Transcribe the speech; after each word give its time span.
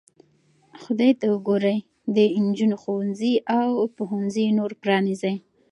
خدای 0.81 1.11
ته 1.19 1.25
وګورئ 1.33 1.77
د 2.15 2.17
نجونو 2.45 2.75
ښوونځي 2.81 3.33
او 3.57 3.69
پوهنځي 3.95 4.45
نور 4.57 4.71
پرانیزئ. 4.81 5.35